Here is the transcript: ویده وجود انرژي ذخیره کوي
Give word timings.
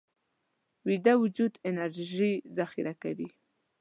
ویده 0.87 1.13
وجود 1.21 1.53
انرژي 1.69 2.33
ذخیره 2.57 2.93
کوي 3.01 3.29